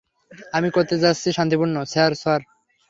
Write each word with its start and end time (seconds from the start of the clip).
আমি 0.53 0.69
করতে 0.69 0.95
চাচ্ছি 0.99 1.29
শান্তিপূর্ণ- 1.31 1.85
স্যার, 1.85 2.11
সর। 2.15 2.39